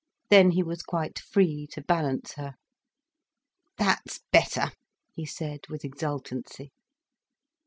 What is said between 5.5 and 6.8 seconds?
with exultancy.